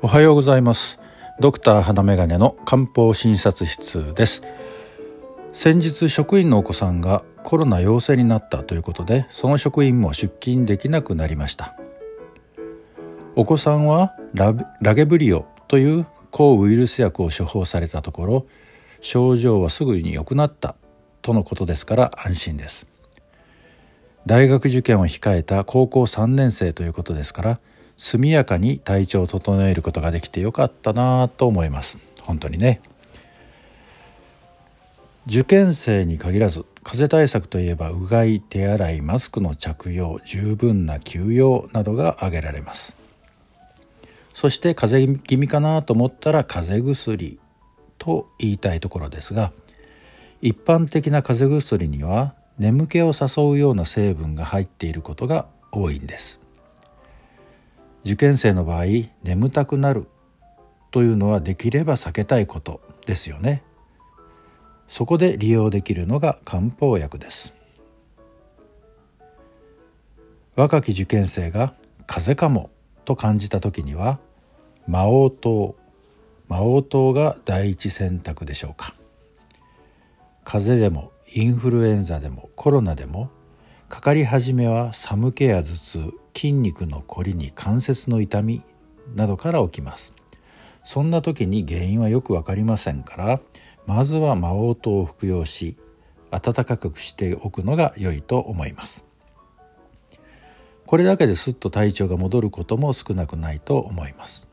[0.00, 1.00] おはようございます。
[1.40, 4.42] ドクター花眼鏡の漢方診察室です。
[5.52, 11.74] 先日職員のお子さんがコロナ陽性になったということでその職員も出勤できなくなりました。
[13.34, 18.46] お子さんはラゲブリオという抗ウイルス薬を処方されたところ
[19.00, 20.76] 症状はすぐに良くなった
[21.22, 22.86] とのことですから安心です。
[24.26, 27.60] 大学受験を控えた高校3年生ということですから
[27.98, 31.98] 速やかに体調を整えることができてよかったなと思います。
[32.22, 32.80] 本当にね。
[35.26, 42.96] 受験生に限らず風邪対策といえばうがい手洗いマスクの着用十分な休養などが挙げられます。
[44.32, 47.40] そして風邪気味かなと思ったら風邪薬
[47.98, 49.52] と言いたいところですが
[50.40, 56.47] 一般的な風邪薬には眠気を誘うような成分が入っていることが多いんです。
[58.04, 58.84] 受験生の場合
[59.22, 60.06] 眠たくなる
[60.90, 63.62] というのはできれば避けたいことですよね。
[64.86, 67.54] そこで利用できるのが漢方薬です。
[70.56, 71.74] 若き受験生が
[72.06, 72.70] 風邪かも
[73.04, 74.18] と感じた時には
[74.86, 75.76] 魔王糖
[76.48, 78.94] 魔王糖が第一選択でしょうか。
[80.44, 83.30] 風邪でもインフルエンザでもコロナでも
[83.90, 88.62] かかり始めは寒気や頭痛筋肉のこりに関節の痛み
[89.16, 90.12] などから起きます。
[90.84, 93.40] そんな時に原因はよく分かりませんから
[93.88, 95.76] まずは魔王糖を服用し
[96.30, 99.04] 暖かくしておくのが良いと思います。
[100.86, 104.46] これだけですっと体調が戻ることも少なくないと思います。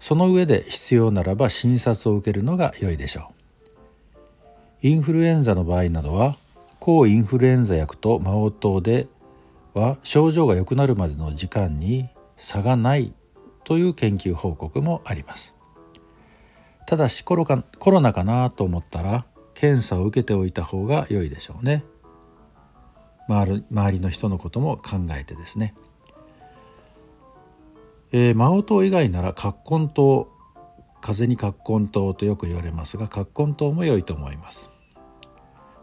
[0.00, 3.32] その上で必要ならば診察を受けるのが良いでしょ
[4.82, 4.86] う。
[4.86, 6.36] インフルエンザの場合などは
[6.78, 9.08] 抗インフルエンザ薬と魔王糖で
[9.76, 13.12] は症状が良くなるまでの時間に差がない
[13.64, 15.54] という研究報告もあります。
[16.86, 21.84] ただしコロかコロナかなと思ったら検査を受けておいた方が良いでしょうね。
[23.28, 25.74] 周りの人のことも考えてですね、
[28.12, 30.32] えー、魔王糖以外なら葛根糖
[31.00, 34.70] 風に葛根糖とよく言われますが葛根糖も良いと思います。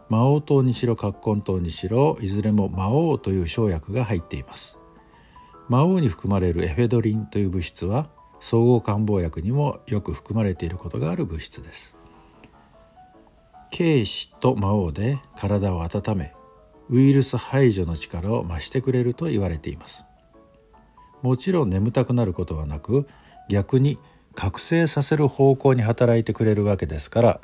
[0.08, 4.78] 魔王糖にしろ葛根糖にしろいずれも魔王という生薬が入っています。
[5.68, 11.96] 魔王に含まれるエフェドリンという物質は総合漢方薬にもよく含まれていることがある物質です。
[13.76, 16.32] 軽視と魔王で体を温め
[16.90, 20.04] ウイルス排除の力を増してくれると言われています。
[21.22, 23.08] もちろん眠たくなることはなく
[23.48, 23.98] 逆に
[24.34, 27.40] 覚醒させる方向に働いてくれるわけですから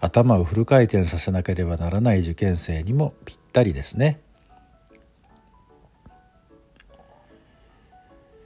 [0.00, 4.20] 頭をフル回転させなければならない受験生にもぴったりですね。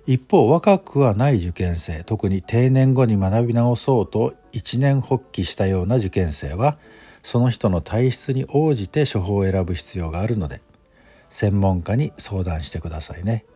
[0.07, 6.77] 一方若くはない受験生特に定年後に学び直そうと一年発起したような受験生は
[7.23, 10.61] その人の体質に応じて処方を選ぶ必要があるので
[11.31, 13.47] 専門家に相談してくださいね。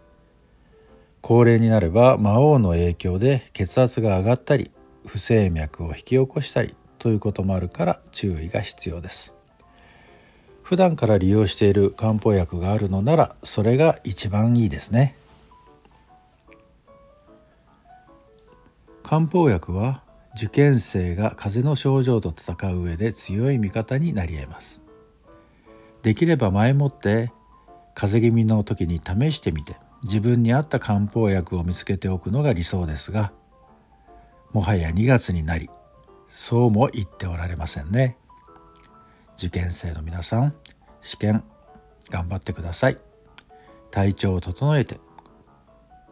[1.20, 4.70] 高齢になれば魔王の影響で血圧が上がったり
[5.04, 9.34] 不整脈を引き起こしたりということもあるから注意が必要です。
[10.62, 15.16] 普段から利用している漢方薬があるのならそれが一番いいですね。
[19.02, 20.02] 漢方薬は
[20.36, 24.82] 受験生が風邪の症状と戦う上で強い味方になり得ます。
[26.02, 27.32] できれば前もって
[27.94, 33.32] 風邪気味の時に試してみて自分に合った漢方薬を見つけておくのが理想ですが
[34.52, 35.68] もはや2月になり
[36.28, 38.16] そうも言っておられませんね。
[39.36, 40.54] 受験生の皆さん
[41.00, 41.44] 試験
[42.10, 42.98] 頑張ってください。
[43.90, 45.00] 体調を整えて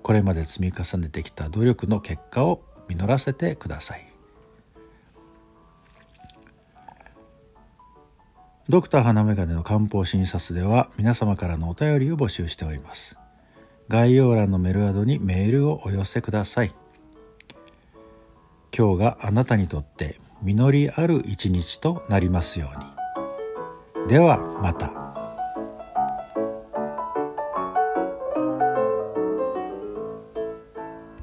[0.02, 4.06] これまで積み重ねてきた努力の結果を実らせてください。
[8.68, 13.16] ドクター花眼鏡の漢方診察では皆様からのお便りを募集しております。
[13.88, 16.74] 概要欄のメールアドにメールをお寄せください。
[18.76, 24.08] 今日があなたにとって実りある一日となりますように。
[24.08, 25.05] ではまた。